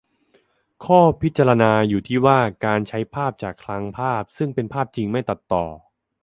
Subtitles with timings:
[0.85, 5.65] ข้อพิจารณาจะอยู่ที่ว่า การใช้ภาพจากคลังภาพ ซึ่งเป็นภาพจริง-ไม่ตัดต่อ